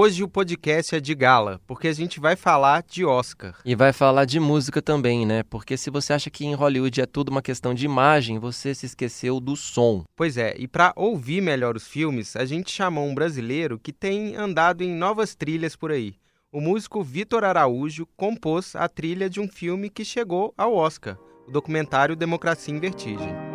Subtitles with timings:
[0.00, 3.56] Hoje o podcast é de gala, porque a gente vai falar de Oscar.
[3.64, 5.42] E vai falar de música também, né?
[5.42, 8.86] Porque se você acha que em Hollywood é tudo uma questão de imagem, você se
[8.86, 10.04] esqueceu do som.
[10.14, 14.36] Pois é, e para ouvir melhor os filmes, a gente chamou um brasileiro que tem
[14.36, 16.14] andado em novas trilhas por aí.
[16.52, 21.18] O músico Vitor Araújo compôs a trilha de um filme que chegou ao Oscar,
[21.48, 23.47] o documentário Democracia em Vertigem.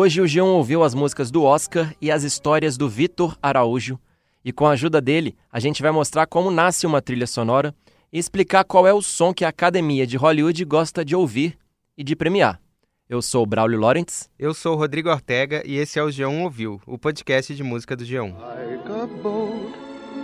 [0.00, 3.98] Hoje o João ouviu as músicas do Oscar e as histórias do Vitor Araújo,
[4.44, 7.74] e com a ajuda dele, a gente vai mostrar como nasce uma trilha sonora
[8.12, 11.58] e explicar qual é o som que a Academia de Hollywood gosta de ouvir
[11.96, 12.60] e de premiar.
[13.08, 14.28] Eu sou o Braulio Lawrence.
[14.38, 17.96] Eu sou o Rodrigo Ortega e esse é o G1 Ouviu, o podcast de música
[17.96, 18.36] do G1.
[18.38, 19.74] Like a boat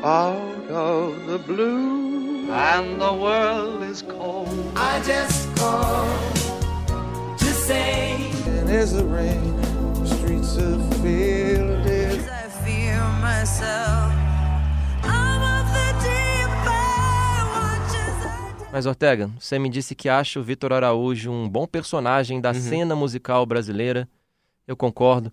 [0.05, 4.48] out of the blue, and the world is cold.
[4.77, 6.53] I just say
[8.84, 14.12] Streets are filled I myself.
[18.70, 22.94] Mas Ortega, você me disse que acha o Vitor Araújo um bom personagem da cena
[22.94, 24.06] musical brasileira.
[24.66, 25.32] Eu concordo.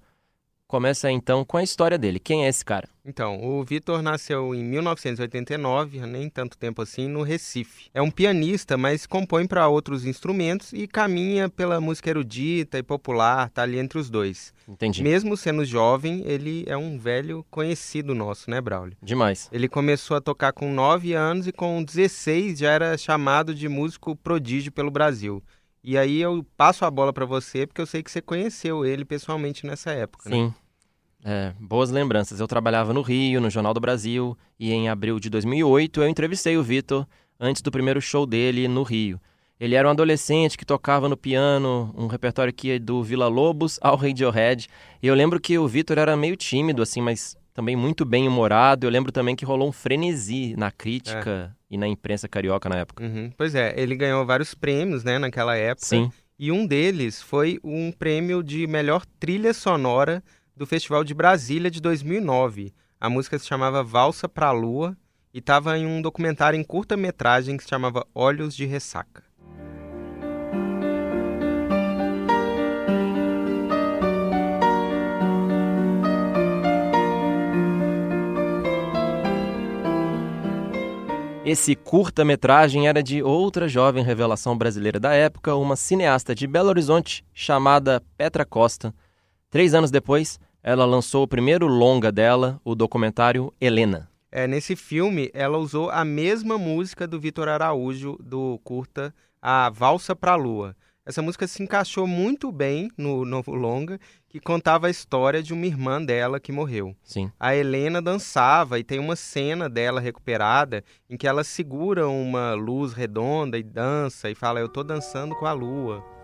[0.71, 2.17] Começa então com a história dele.
[2.17, 2.87] Quem é esse cara?
[3.03, 7.89] Então, o Vitor nasceu em 1989, nem tanto tempo assim, no Recife.
[7.93, 13.49] É um pianista, mas compõe para outros instrumentos e caminha pela música erudita e popular,
[13.49, 14.53] tá ali entre os dois.
[14.65, 15.03] Entendi.
[15.03, 18.95] Mesmo sendo jovem, ele é um velho conhecido nosso, né, Braulio?
[19.03, 19.49] Demais.
[19.51, 24.15] Ele começou a tocar com 9 anos e com 16 já era chamado de músico
[24.15, 25.43] prodígio pelo Brasil.
[25.83, 29.03] E aí eu passo a bola para você, porque eu sei que você conheceu ele
[29.03, 30.53] pessoalmente nessa época, né?
[31.23, 32.39] É, boas lembranças.
[32.39, 36.57] Eu trabalhava no Rio, no Jornal do Brasil, e em abril de 2008 eu entrevistei
[36.57, 37.05] o Vitor
[37.39, 39.19] antes do primeiro show dele no Rio.
[39.59, 43.77] Ele era um adolescente que tocava no piano, um repertório que ia do Vila Lobos
[43.79, 44.67] ao Radiohead.
[45.03, 48.87] E eu lembro que o Vitor era meio tímido, assim, mas também muito bem humorado.
[48.87, 53.03] Eu lembro também que rolou um frenesi na crítica e na imprensa carioca na época.
[53.03, 53.31] Uhum.
[53.37, 55.85] Pois é, ele ganhou vários prêmios, né, naquela época.
[55.85, 56.11] Sim.
[56.39, 60.23] E um deles foi um prêmio de melhor trilha sonora
[60.61, 62.71] do Festival de Brasília de 2009.
[62.99, 64.95] A música se chamava Valsa pra Lua
[65.33, 69.23] e estava em um documentário em curta-metragem que se chamava Olhos de Ressaca.
[81.43, 87.25] Esse curta-metragem era de outra jovem revelação brasileira da época, uma cineasta de Belo Horizonte
[87.33, 88.93] chamada Petra Costa.
[89.49, 94.09] Três anos depois, ela lançou o primeiro longa dela, o documentário Helena.
[94.31, 100.15] É, nesse filme, ela usou a mesma música do Vitor Araújo, do curta A Valsa
[100.15, 100.75] pra Lua.
[101.03, 103.99] Essa música se encaixou muito bem no novo longa,
[104.29, 106.95] que contava a história de uma irmã dela que morreu.
[107.03, 107.31] Sim.
[107.39, 112.93] A Helena dançava e tem uma cena dela recuperada em que ela segura uma luz
[112.93, 116.20] redonda e dança e fala: Eu tô dançando com a lua.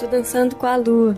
[0.00, 1.14] Tô dançando com a lua.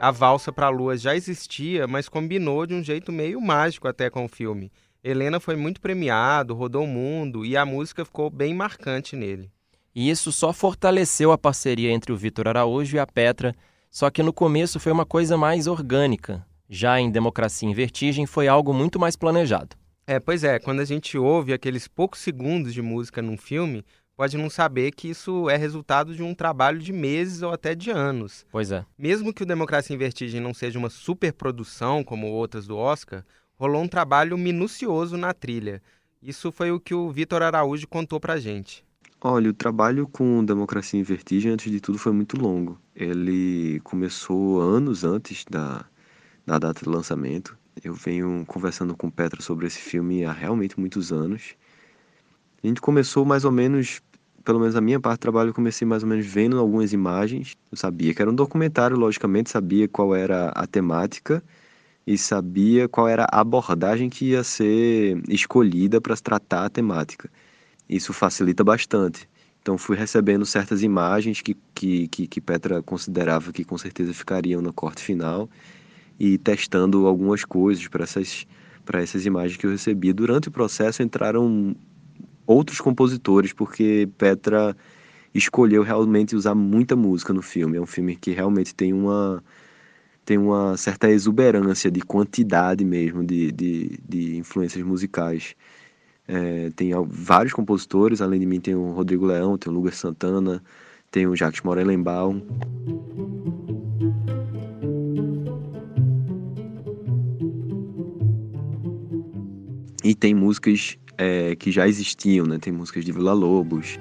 [0.00, 4.24] A valsa pra lua já existia, mas combinou de um jeito meio mágico até com
[4.24, 4.72] o filme.
[5.02, 9.50] Helena foi muito premiado, rodou o mundo e a música ficou bem marcante nele.
[9.94, 13.54] E isso só fortaleceu a parceria entre o Vitor Araújo e a Petra,
[13.90, 16.42] só que no começo foi uma coisa mais orgânica.
[16.70, 19.76] Já em Democracia em Vertigem foi algo muito mais planejado.
[20.06, 23.84] É, pois é, quando a gente ouve aqueles poucos segundos de música num filme,
[24.16, 27.90] pode não saber que isso é resultado de um trabalho de meses ou até de
[27.90, 28.46] anos.
[28.50, 28.84] Pois é.
[28.98, 33.24] Mesmo que o Democracia em Vertigem não seja uma superprodução como outras do Oscar,
[33.56, 35.82] rolou um trabalho minucioso na trilha.
[36.22, 38.84] Isso foi o que o Vitor Araújo contou pra gente.
[39.20, 42.78] Olha, o trabalho com Democracia em Vertigem, antes de tudo, foi muito longo.
[42.94, 45.86] Ele começou anos antes da,
[46.44, 47.56] da data de lançamento.
[47.82, 51.54] Eu venho conversando com Petra sobre esse filme há realmente muitos anos.
[52.64, 54.00] A gente começou mais ou menos,
[54.42, 57.54] pelo menos a minha parte do trabalho, eu comecei mais ou menos vendo algumas imagens.
[57.70, 61.44] Eu sabia que era um documentário, logicamente, sabia qual era a temática
[62.06, 67.30] e sabia qual era a abordagem que ia ser escolhida para tratar a temática.
[67.86, 69.28] Isso facilita bastante.
[69.60, 74.62] Então fui recebendo certas imagens que, que, que, que Petra considerava que com certeza ficariam
[74.62, 75.50] no corte final
[76.18, 78.46] e testando algumas coisas para essas,
[78.94, 80.14] essas imagens que eu recebi.
[80.14, 81.76] Durante o processo entraram
[82.46, 84.76] outros compositores, porque Petra
[85.34, 87.76] escolheu realmente usar muita música no filme.
[87.76, 89.42] É um filme que realmente tem uma,
[90.24, 95.56] tem uma certa exuberância de quantidade mesmo de, de, de influências musicais.
[96.26, 100.62] É, tem vários compositores, além de mim tem o Rodrigo Leão, tem o Lucas Santana,
[101.10, 102.40] tem o Jacques Morelenbaum.
[110.14, 112.56] E tem músicas é, que já existiam, né?
[112.56, 113.98] Tem músicas de Vila Lobos.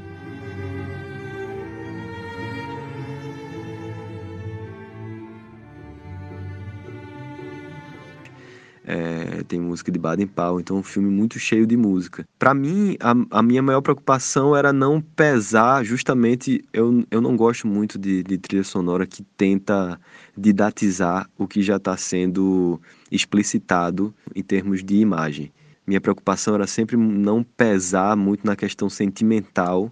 [8.86, 12.24] É, tem música de Baden Powell, então é um filme muito cheio de música.
[12.38, 17.65] Para mim, a, a, minha maior preocupação era não pesar, justamente, eu, eu não gosto
[17.65, 20.00] muito de, de trilha sonora que tenta
[20.38, 22.80] didatizar o que já está sendo
[23.12, 25.51] explicitado em termos de imagem.
[25.85, 29.91] Minha preocupação era sempre não pesar muito na questão sentimental,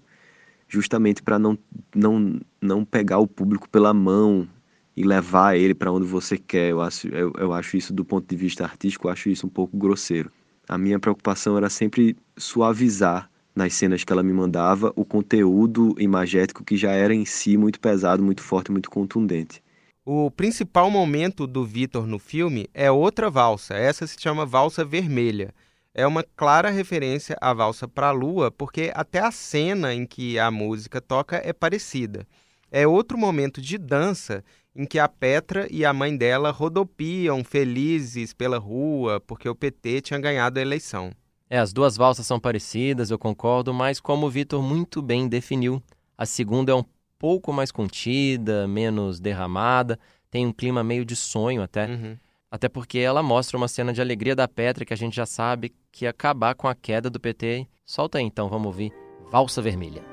[0.67, 1.57] justamente para não,
[1.93, 4.47] não, não pegar o público pela mão
[4.95, 6.69] e levar ele para onde você quer.
[6.69, 9.49] Eu acho, eu, eu acho isso, do ponto de vista artístico, eu acho isso um
[9.49, 10.31] pouco grosseiro.
[10.67, 16.63] A minha preocupação era sempre suavizar nas cenas que ela me mandava o conteúdo imagético
[16.63, 19.61] que já era em si muito pesado, muito forte, muito contundente.
[20.05, 23.75] O principal momento do Vitor no filme é outra valsa.
[23.75, 25.53] Essa se chama Valsa Vermelha.
[25.93, 30.39] É uma clara referência à Valsa para a Lua, porque até a cena em que
[30.39, 32.25] a música toca é parecida.
[32.71, 34.41] É outro momento de dança
[34.73, 40.01] em que a Petra e a mãe dela rodopiam felizes pela rua porque o PT
[40.01, 41.11] tinha ganhado a eleição.
[41.49, 45.83] É, as duas valsas são parecidas, eu concordo, mas como o Vitor muito bem definiu,
[46.17, 46.85] a segunda é um
[47.19, 49.99] pouco mais contida, menos derramada,
[50.29, 51.87] tem um clima meio de sonho até.
[51.87, 52.17] Uhum.
[52.51, 55.73] Até porque ela mostra uma cena de alegria da Petra que a gente já sabe
[55.89, 57.65] que ia acabar com a queda do PT.
[57.85, 58.91] Solta aí então, vamos ouvir
[59.31, 60.03] Valsa Vermelha.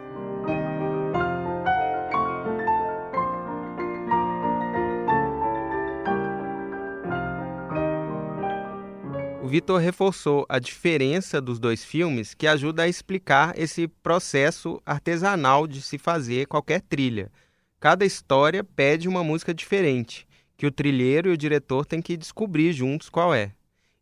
[9.43, 15.67] O Vitor reforçou a diferença dos dois filmes que ajuda a explicar esse processo artesanal
[15.67, 17.33] de se fazer qualquer trilha.
[17.81, 20.28] Cada história pede uma música diferente,
[20.59, 23.53] que o trilheiro e o diretor têm que descobrir juntos qual é.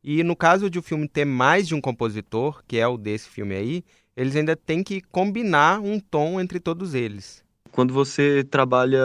[0.03, 3.29] E no caso de o filme ter mais de um compositor, que é o desse
[3.29, 3.85] filme aí,
[4.17, 7.45] eles ainda têm que combinar um tom entre todos eles.
[7.71, 9.03] Quando você trabalha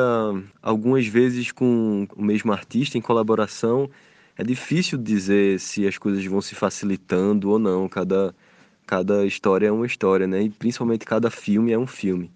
[0.62, 3.90] algumas vezes com o mesmo artista em colaboração,
[4.38, 7.90] é difícil dizer se as coisas vão se facilitando ou não.
[7.90, 8.34] Cada,
[8.88, 10.44] cada história é uma história, né?
[10.44, 12.32] E principalmente cada filme é um filme.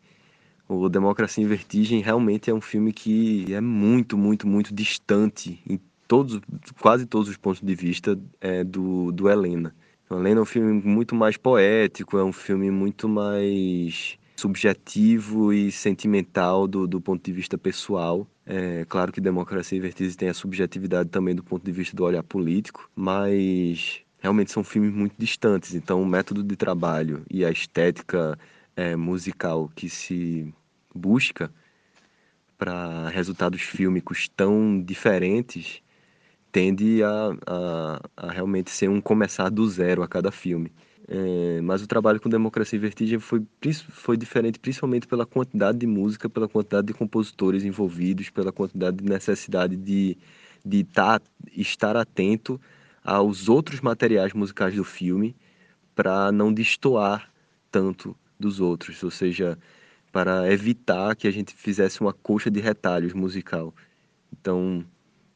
[0.67, 5.79] O Democracia em Vertigem realmente é um filme que é muito, muito, muito distante em
[6.07, 6.39] todos,
[6.79, 9.75] quase todos os pontos de vista é, do, do Helena.
[10.05, 15.71] Então, Helena é um filme muito mais poético, é um filme muito mais subjetivo e
[15.71, 18.27] sentimental do, do ponto de vista pessoal.
[18.45, 22.03] É claro que Democracia em Vertigem tem a subjetividade também do ponto de vista do
[22.03, 25.73] olhar político, mas realmente são filmes muito distantes.
[25.73, 28.37] Então, o método de trabalho e a estética
[28.75, 30.53] é, musical que se
[30.93, 31.51] busca
[32.57, 35.81] para resultados fílmicos tão diferentes
[36.51, 40.71] tende a, a, a, realmente ser um começar do zero a cada filme.
[41.05, 43.45] É, mas o trabalho com Democracia e Vertigem foi,
[43.89, 49.03] foi diferente principalmente pela quantidade de música, pela quantidade de compositores envolvidos, pela quantidade de
[49.03, 50.17] necessidade de,
[50.65, 51.19] de tá,
[51.51, 52.59] estar atento
[53.03, 55.35] aos outros materiais musicais do filme
[55.93, 57.29] para não destoar
[57.69, 59.57] tanto dos outros, ou seja,
[60.11, 63.73] para evitar que a gente fizesse uma coxa de retalhos musical.
[64.31, 64.85] Então,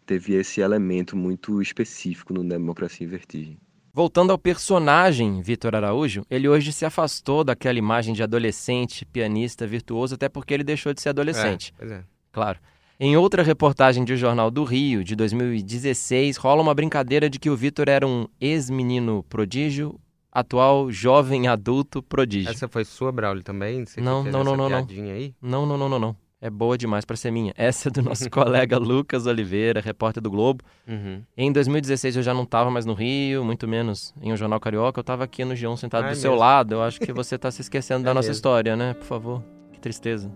[0.06, 3.58] teve esse elemento muito específico no Democracia em Vertigem.
[3.94, 10.16] Voltando ao personagem Vitor Araújo, ele hoje se afastou daquela imagem de adolescente, pianista, virtuoso,
[10.16, 11.74] até porque ele deixou de ser adolescente.
[11.80, 12.04] É, é.
[12.32, 12.60] Claro.
[13.00, 17.50] Em outra reportagem de O Jornal do Rio, de 2016, rola uma brincadeira de que
[17.50, 20.00] o Vitor era um ex-menino prodígio,
[20.32, 22.50] atual jovem adulto prodígio.
[22.52, 23.86] Essa foi sua, Braulio, também?
[23.86, 24.88] Você não, não, não, não, não.
[25.14, 25.34] Aí?
[25.42, 26.16] Não, não, não, não, não.
[26.42, 27.54] É boa demais para ser minha.
[27.58, 30.64] Essa é do nosso colega Lucas Oliveira, repórter do Globo.
[30.88, 31.22] Uhum.
[31.36, 35.00] Em 2016 eu já não estava mais no Rio, muito menos em um jornal carioca.
[35.00, 36.40] Eu estava aqui no G1 sentado do seu mesmo?
[36.40, 36.76] lado.
[36.76, 38.38] Eu acho que você está se esquecendo da É nossa mesmo.
[38.38, 38.94] história, né?
[38.94, 39.44] Por favor.
[39.74, 40.32] Que tristeza.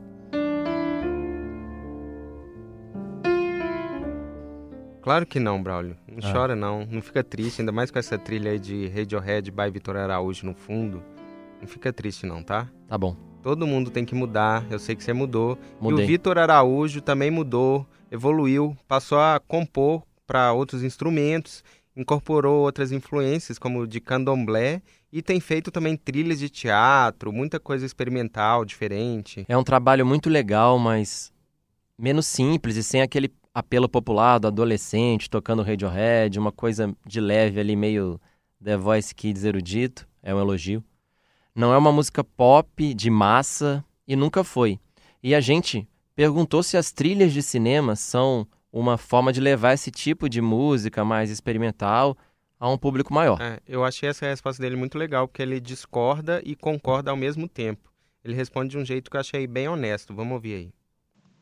[5.03, 5.97] Claro que não, Braulio.
[6.07, 6.31] Não Ah.
[6.33, 6.85] chora, não.
[6.89, 10.53] Não fica triste, ainda mais com essa trilha aí de Radiohead by Vitor Araújo no
[10.53, 11.03] fundo.
[11.61, 12.69] Não fica triste não, tá?
[12.87, 13.15] Tá bom.
[13.41, 15.57] Todo mundo tem que mudar, eu sei que você mudou.
[15.79, 16.05] E Mudei.
[16.05, 21.61] o Vitor Araújo também mudou, evoluiu, passou a compor para outros instrumentos,
[21.97, 24.81] incorporou outras influências, como de candomblé,
[25.11, 29.43] e tem feito também trilhas de teatro, muita coisa experimental, diferente.
[29.49, 31.31] É um trabalho muito legal, mas
[31.99, 37.59] menos simples e sem aquele apelo popular do adolescente tocando Radiohead, uma coisa de leve
[37.59, 38.19] ali, meio
[38.63, 40.07] The Voice Kids erudito.
[40.21, 40.83] É um elogio.
[41.53, 44.79] Não é uma música pop de massa e nunca foi.
[45.21, 49.91] E a gente perguntou se as trilhas de cinema são uma forma de levar esse
[49.91, 52.17] tipo de música mais experimental
[52.59, 53.39] a um público maior.
[53.41, 57.47] É, eu achei essa resposta dele muito legal, porque ele discorda e concorda ao mesmo
[57.47, 57.91] tempo.
[58.23, 60.13] Ele responde de um jeito que eu achei bem honesto.
[60.13, 60.73] Vamos ouvir aí.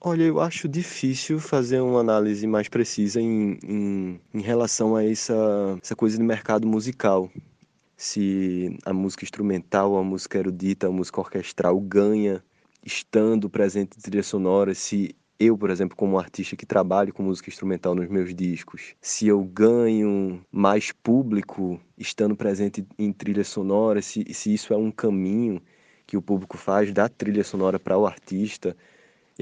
[0.04, 5.36] Olha, eu acho difícil fazer uma análise mais precisa em, em, em relação a essa,
[5.82, 7.30] essa coisa de mercado musical.
[7.96, 12.44] Se a música instrumental, a música erudita, a música orquestral ganha
[12.84, 17.50] estando presente em trilha sonora, se eu, por exemplo, como artista que trabalho com música
[17.50, 24.26] instrumental nos meus discos, se eu ganho mais público estando presente em trilha sonora, se,
[24.34, 25.62] se isso é um caminho
[26.08, 28.76] que o público faz da trilha sonora para o artista,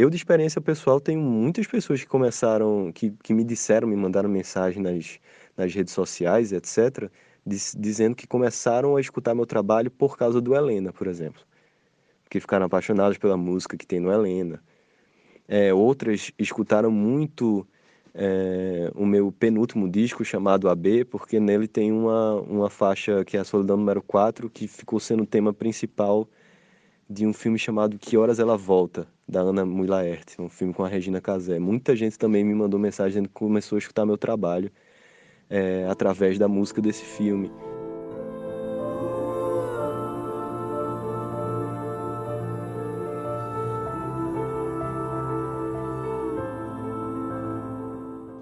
[0.01, 4.29] eu, de experiência pessoal, tenho muitas pessoas que começaram, que, que me disseram, me mandaram
[4.29, 5.19] mensagem nas,
[5.57, 7.11] nas redes sociais, etc.,
[7.45, 11.41] diz- dizendo que começaram a escutar meu trabalho por causa do Helena, por exemplo.
[12.23, 14.63] Porque ficaram apaixonados pela música que tem no Helena.
[15.49, 17.67] É, outras escutaram muito
[18.13, 23.41] é, o meu penúltimo disco, chamado AB, porque nele tem uma, uma faixa que é
[23.41, 26.25] a Solidão número 4, que ficou sendo o tema principal
[27.09, 30.83] de um filme chamado Que Horas Ela Volta, da Ana Mui Laerte, um filme com
[30.83, 31.57] a Regina Casé.
[31.57, 34.71] Muita gente também me mandou mensagem dizendo que começou a escutar meu trabalho
[35.49, 37.51] é, através da música desse filme.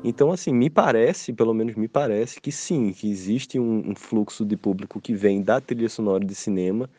[0.03, 4.45] Então, assim, me parece, pelo menos me parece, que sim, que existe um, um fluxo
[4.45, 6.89] de público que vem da trilha sonora de cinema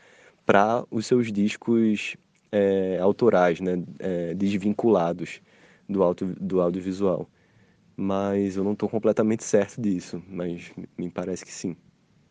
[0.48, 2.16] para os seus discos
[2.50, 5.42] é, autorais, né, é, desvinculados
[5.86, 7.28] do, auto, do audiovisual.
[7.94, 11.76] Mas eu não estou completamente certo disso, mas me parece que sim.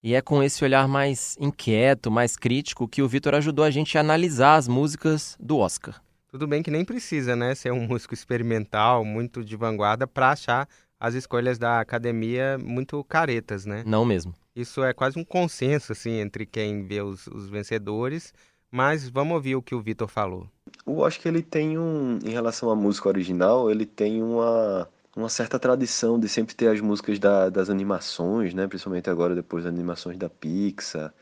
[0.02, 3.96] E é com esse olhar mais inquieto, mais crítico, que o Vitor ajudou a gente
[4.00, 6.02] a analisar as músicas do Oscar.
[6.32, 10.68] Tudo bem que nem precisa, né, ser um músico experimental, muito de vanguarda, para achar
[11.00, 13.84] as escolhas da academia muito caretas, né?
[13.86, 14.34] Não mesmo.
[14.58, 18.34] Isso é quase um consenso, assim, entre quem vê os, os vencedores.
[18.72, 20.50] Mas vamos ouvir o que o Vitor falou.
[20.86, 25.30] Eu acho que ele tem um, em relação à música original, ele tem uma, uma
[25.30, 28.68] certa tradição de sempre ter as músicas da- das animações, né?
[28.68, 31.14] Principalmente agora depois das animações da Pixar.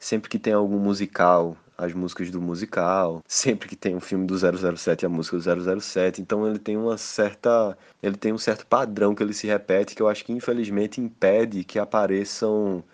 [0.00, 3.22] Sempre que tem algum musical, as músicas do musical.
[3.26, 6.20] Sempre que tem um filme do 007, a música do 007.
[6.20, 10.02] Então ele tem uma certa, ele tem um certo padrão que ele se repete que
[10.02, 12.84] eu acho que infelizmente impede que apareçam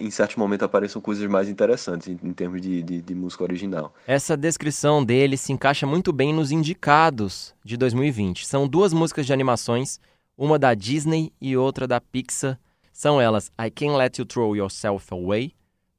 [0.00, 3.94] em certos momentos apareçam coisas mais interessantes em, em termos de, de, de música original.
[4.06, 8.46] Essa descrição dele se encaixa muito bem nos indicados de 2020.
[8.46, 10.00] São duas músicas de animações,
[10.36, 12.58] uma da Disney e outra da Pixar.
[12.92, 15.52] São elas I Can't Let You Throw Yourself Away,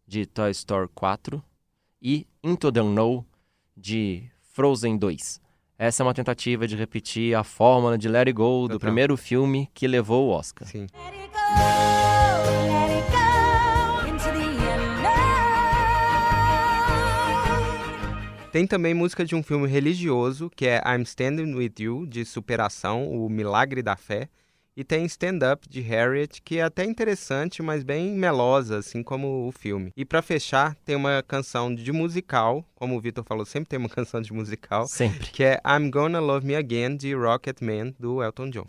[0.06, 1.42] de Toy Story 4,
[2.02, 3.24] e Into the Unknown,
[3.78, 5.40] de Frozen 2.
[5.78, 8.80] Essa é uma tentativa de repetir a fórmula de Let It Go do Total.
[8.80, 10.68] primeiro filme que levou o Oscar.
[10.68, 10.82] Sim.
[10.82, 11.40] Let it go,
[12.68, 14.46] let it go into the
[18.36, 18.52] unknown.
[18.52, 23.10] Tem também música de um filme religioso, que é I'm Standing With You, de superação,
[23.10, 24.30] o Milagre da Fé.
[24.76, 29.46] E tem Stand Up, de Harriet, que é até interessante, mas bem melosa, assim como
[29.46, 29.92] o filme.
[29.98, 33.90] E pra fechar, tem uma canção de musical, como o Vitor falou, sempre tem uma
[33.90, 35.30] canção de musical, Sempre.
[35.32, 38.66] que é I'm Gonna Love Me Again, de Rocket Man, do Elton John.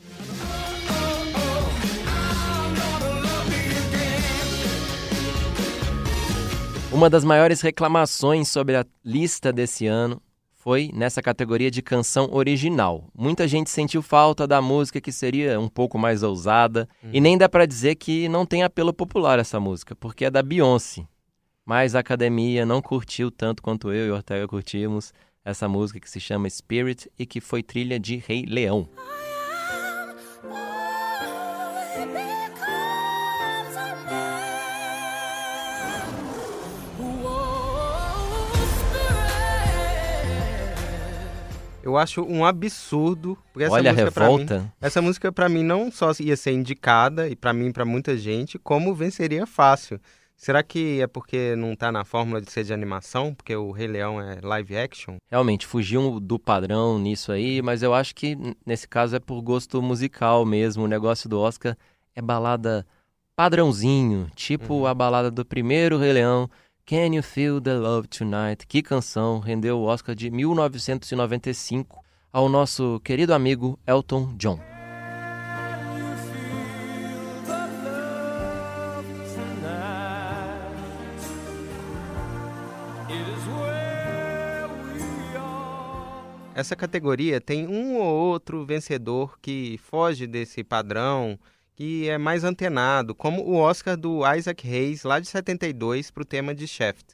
[6.90, 10.20] Uma das maiores reclamações sobre a lista desse ano
[10.62, 13.08] foi nessa categoria de canção original.
[13.12, 17.48] Muita gente sentiu falta da música que seria um pouco mais ousada, e nem dá
[17.48, 21.04] pra dizer que não tem apelo popular essa música, porque é da Beyoncé.
[21.66, 25.12] Mas a academia não curtiu tanto quanto eu e o Ortega curtimos
[25.44, 28.88] essa música que se chama Spirit e que foi trilha de Rei Leão.
[41.82, 44.72] Eu acho um absurdo, essa Olha a pra mim, revolta.
[44.80, 48.58] essa música pra mim não só ia ser indicada e pra mim pra muita gente,
[48.58, 50.00] como venceria fácil.
[50.36, 53.32] Será que é porque não tá na fórmula de ser de animação?
[53.32, 55.16] Porque o Rei Leão é live action?
[55.30, 58.36] Realmente, fugiu do padrão nisso aí, mas eu acho que
[58.66, 60.82] nesse caso é por gosto musical mesmo.
[60.84, 61.76] O negócio do Oscar
[62.14, 62.84] é balada
[63.36, 66.48] padrãozinho, tipo a balada do primeiro Rei Leão,
[66.84, 68.66] Can You Feel the Love Tonight?
[68.66, 74.58] Que canção rendeu o Oscar de 1995 ao nosso querido amigo Elton John.
[86.54, 91.38] Essa categoria tem um ou outro vencedor que foge desse padrão,
[91.82, 96.24] que é mais antenado, como o Oscar do Isaac Hayes, lá de 72, para o
[96.24, 97.04] tema de Shaft.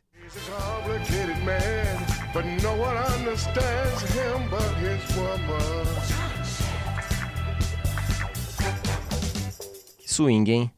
[10.05, 10.71] Swing, hein?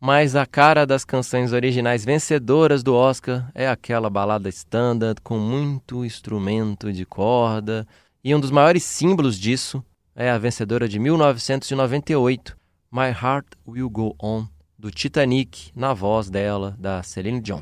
[0.00, 6.04] Mas a cara das canções originais vencedoras do Oscar é aquela balada standard com muito
[6.04, 7.86] instrumento de corda,
[8.24, 9.80] e um dos maiores símbolos disso
[10.16, 12.57] é a vencedora de 1998,
[12.90, 14.46] My Heart Will Go On,
[14.78, 17.60] do Titanic, na voz dela, da Celine Dion.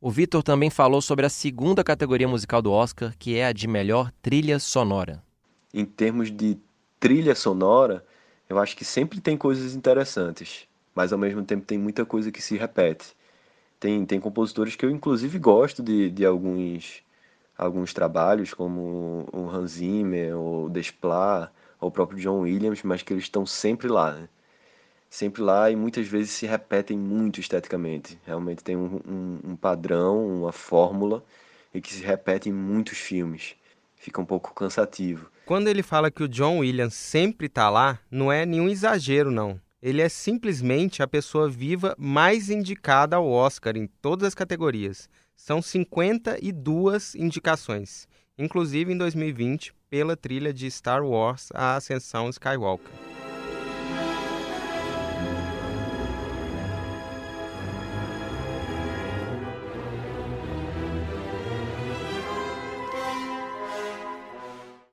[0.00, 3.68] O Vitor também falou sobre a segunda categoria musical do Oscar, que é a de
[3.68, 5.22] melhor trilha sonora.
[5.72, 6.58] Em termos de
[6.98, 8.04] trilha sonora,
[8.48, 12.42] eu acho que sempre tem coisas interessantes, mas ao mesmo tempo tem muita coisa que
[12.42, 13.14] se repete.
[13.78, 17.04] Tem, tem compositores que eu inclusive gosto de, de alguns,
[17.56, 23.12] alguns trabalhos, como o Hans Zimmer, o Desplat, ou o próprio John Williams, mas que
[23.12, 24.28] eles estão sempre lá, né?
[25.10, 28.18] Sempre lá e muitas vezes se repetem muito esteticamente.
[28.24, 31.22] Realmente tem um, um, um padrão, uma fórmula,
[31.74, 33.54] e que se repete em muitos filmes.
[33.96, 35.30] Fica um pouco cansativo.
[35.44, 39.60] Quando ele fala que o John Williams sempre tá lá, não é nenhum exagero, não.
[39.82, 45.10] Ele é simplesmente a pessoa viva mais indicada ao Oscar em todas as categorias.
[45.44, 48.06] São 52 indicações,
[48.38, 52.92] inclusive em 2020, pela trilha de Star Wars A Ascensão Skywalker.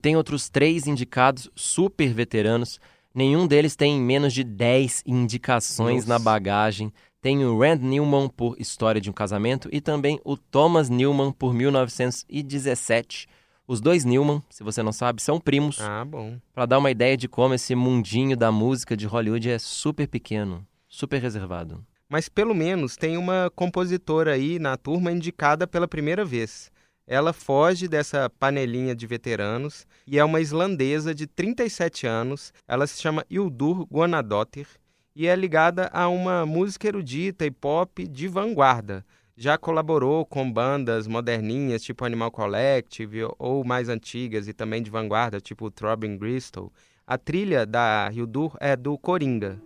[0.01, 2.79] Tem outros três indicados super veteranos.
[3.13, 6.09] Nenhum deles tem menos de 10 indicações Nossa.
[6.09, 6.91] na bagagem.
[7.21, 11.53] Tem o Rand Newman por História de um Casamento e também o Thomas Newman por
[11.53, 13.27] 1917.
[13.67, 15.81] Os dois Newman, se você não sabe, são primos.
[15.81, 16.39] Ah, bom.
[16.53, 20.65] Pra dar uma ideia de como esse mundinho da música de Hollywood é super pequeno,
[20.87, 21.85] super reservado.
[22.07, 26.71] Mas pelo menos tem uma compositora aí na turma indicada pela primeira vez.
[27.05, 32.53] Ela foge dessa panelinha de veteranos e é uma islandesa de 37 anos.
[32.65, 34.78] Ela se chama Hildur Guðnadóttir
[35.15, 39.05] e é ligada a uma música erudita e pop de vanguarda.
[39.35, 45.39] Já colaborou com bandas moderninhas tipo Animal Collective ou mais antigas e também de vanguarda
[45.39, 46.71] tipo Throbbing Gristle.
[47.07, 49.61] A trilha da Hildur é do Coringa.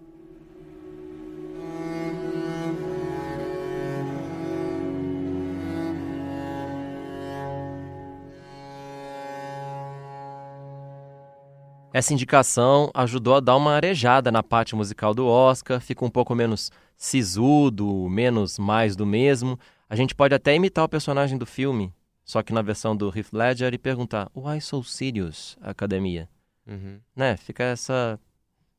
[11.94, 16.34] Essa indicação ajudou a dar uma arejada na parte musical do Oscar, fica um pouco
[16.34, 19.60] menos sisudo, menos mais do mesmo.
[19.88, 21.94] A gente pode até imitar o personagem do filme,
[22.26, 26.28] só que na versão do Heath Ledger e perguntar Why so serious, academia?
[26.66, 27.00] Uhum.
[27.16, 27.38] Né?
[27.38, 28.20] Fica essa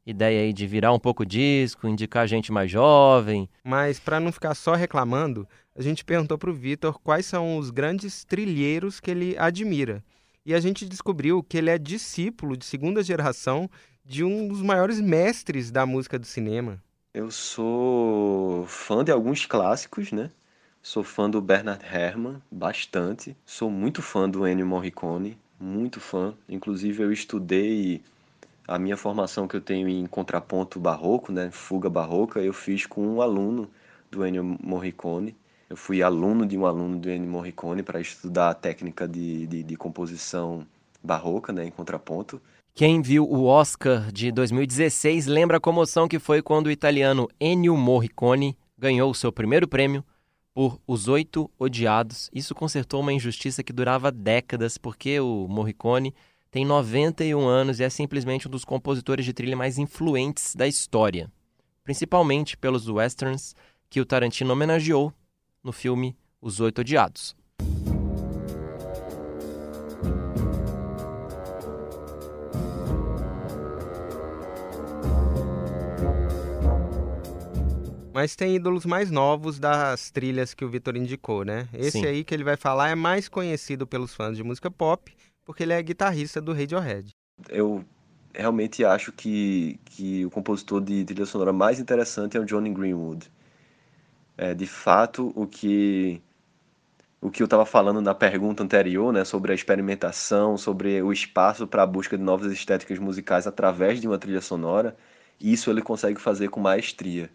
[0.05, 3.49] ideia aí de virar um pouco disco, indicar gente mais jovem.
[3.63, 5.47] Mas para não ficar só reclamando,
[5.77, 10.03] a gente perguntou para o Vitor quais são os grandes trilheiros que ele admira.
[10.47, 13.71] E a gente descobriu que ele é discípulo de segunda geração
[14.05, 16.83] de um dos maiores mestres da música do cinema.
[17.15, 20.31] Eu sou fã de alguns clássicos, né?
[20.83, 23.35] Sou fã do Bernard Herrmann, bastante.
[23.47, 26.35] Sou muito fã do Ennio Morricone, muito fã.
[26.47, 28.03] Inclusive eu estudei
[28.69, 31.51] a minha formação que eu tenho em contraponto barroco, né?
[31.51, 33.71] Fuga barroca, eu fiz com um aluno
[34.11, 35.35] do Ennio Morricone.
[35.69, 39.63] Eu fui aluno de um aluno do Ennio Morricone para estudar a técnica de, de,
[39.63, 40.67] de composição
[41.03, 41.67] barroca, né?
[41.67, 42.41] Em contraponto.
[42.75, 47.77] Quem viu o Oscar de 2016 lembra a comoção que foi quando o italiano Ennio
[47.77, 50.05] Morricone ganhou o seu primeiro prêmio
[50.53, 52.29] por Os Oito Odiados.
[52.33, 56.15] Isso consertou uma injustiça que durava décadas, porque o Morricone
[56.51, 61.31] tem 91 anos e é simplesmente um dos compositores de trilha mais influentes da história,
[61.83, 63.55] principalmente pelos westerns
[63.89, 65.13] que o Tarantino homenageou
[65.65, 67.35] no filme Os Oito Odiados.
[78.13, 81.69] Mas tem ídolos mais novos das trilhas que o Vitor indicou, né?
[81.73, 82.07] Esse Sim.
[82.07, 85.13] aí que ele vai falar é mais conhecido pelos fãs de música pop,
[85.45, 87.09] porque ele é guitarrista do Radiohead.
[87.49, 87.85] Eu
[88.33, 93.29] realmente acho que, que o compositor de trilha sonora mais interessante é o Johnny Greenwood.
[94.37, 96.21] É, de fato, o que
[97.21, 101.67] o que eu estava falando na pergunta anterior, né, sobre a experimentação, sobre o espaço
[101.67, 104.95] para a busca de novas estéticas musicais através de uma trilha sonora,
[105.41, 107.31] isso ele consegue fazer com maestria,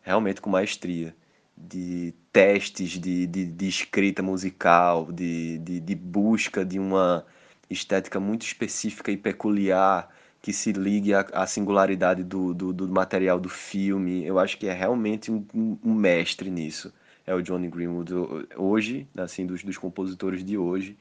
[0.00, 1.14] realmente com maestria,
[1.56, 7.24] de testes de, de, de escrita musical, de, de, de busca de uma
[7.68, 10.08] estética muito específica e peculiar
[10.46, 14.24] que se ligue à, à singularidade do, do, do material do filme.
[14.24, 16.94] Eu acho que é realmente um, um- mestre nisso.
[17.26, 18.12] É o Johnny Greenwood.
[18.56, 20.96] Hoje, assim, dos, dos compositores de hoje,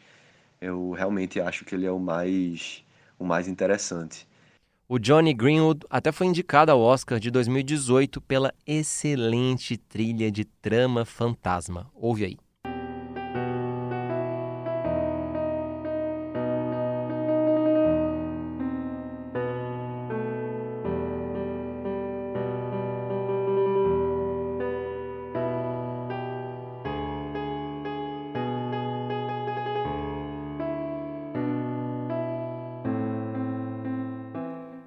[0.59, 2.83] eu realmente acho que ele é o mais,
[3.19, 4.27] o mais interessante.
[4.89, 11.05] O Johnny Greenwood até foi indicado ao Oscar de 2018 pela excelente trilha de Trama
[11.05, 11.87] Fantasma.
[11.93, 12.44] Ouve aí.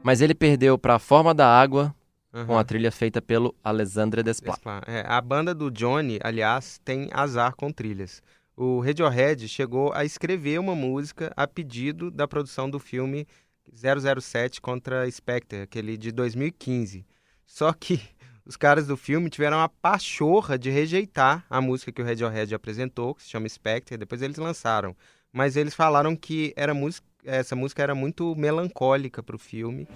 [0.08, 1.94] Mas ele perdeu para A Forma da Água
[2.32, 2.58] com Aham.
[2.60, 4.54] a trilha feita pelo Alexandre Desplat.
[4.56, 4.84] Desplat.
[4.88, 8.22] É, a banda do Johnny, aliás, tem azar com trilhas.
[8.56, 13.28] O Radiohead chegou a escrever uma música a pedido da produção do filme
[13.70, 17.04] 007 contra Spectre, aquele de 2015.
[17.44, 18.00] Só que
[18.46, 23.14] os caras do filme tiveram a pachorra de rejeitar a música que o Radiohead apresentou,
[23.14, 24.96] que se chama Spectre, depois eles lançaram.
[25.30, 29.86] Mas eles falaram que era música, essa música era muito melancólica para o filme.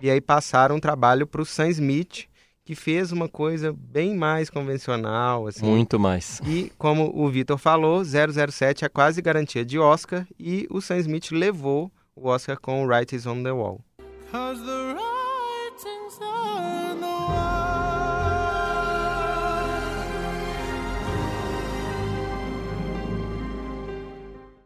[0.00, 2.28] E aí passaram um trabalho para o Sam Smith,
[2.64, 5.66] que fez uma coisa bem mais convencional, assim.
[5.66, 6.40] Muito mais.
[6.46, 11.32] E como o Vitor falou, 007 é quase garantia de Oscar e o Sam Smith
[11.32, 13.80] levou o Oscar com Is on the Wall.
[14.30, 17.18] Cause the writing's on the.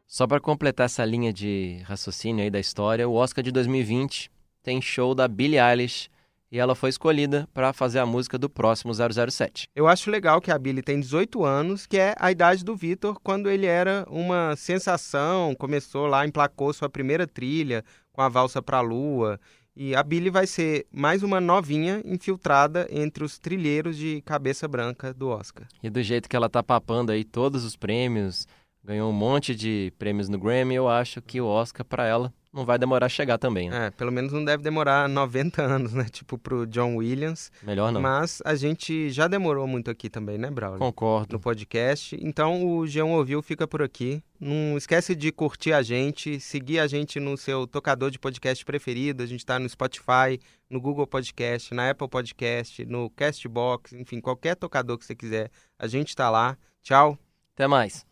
[0.08, 4.30] Só para completar essa linha de raciocínio aí da história, o Oscar de 2020
[4.64, 6.10] tem show da Billie Eilish
[6.52, 9.68] e ela foi escolhida para fazer a música do próximo 007.
[9.74, 13.18] Eu acho legal que a Billie tem 18 anos, que é a idade do Vitor
[13.22, 18.82] quando ele era uma sensação, começou lá, emplacou sua primeira trilha com a valsa pra
[18.82, 19.40] lua.
[19.74, 25.14] E a Billie vai ser mais uma novinha infiltrada entre os trilheiros de cabeça branca
[25.14, 25.66] do Oscar.
[25.82, 28.46] E do jeito que ela tá papando aí todos os prêmios,
[28.84, 32.66] ganhou um monte de prêmios no Grammy, eu acho que o Oscar para ela não
[32.66, 33.86] vai demorar a chegar também, né?
[33.86, 36.04] É, pelo menos não deve demorar 90 anos, né?
[36.10, 37.50] Tipo pro John Williams.
[37.62, 38.00] Melhor não.
[38.00, 40.78] Mas a gente já demorou muito aqui também, né, Braulio?
[40.78, 41.32] Concordo.
[41.32, 42.16] No podcast.
[42.20, 44.22] Então o Geão Ouviu fica por aqui.
[44.38, 49.22] Não esquece de curtir a gente, seguir a gente no seu tocador de podcast preferido.
[49.22, 54.56] A gente tá no Spotify, no Google Podcast, na Apple Podcast, no Castbox, enfim, qualquer
[54.56, 55.50] tocador que você quiser.
[55.78, 56.58] A gente tá lá.
[56.82, 57.18] Tchau.
[57.54, 58.11] Até mais.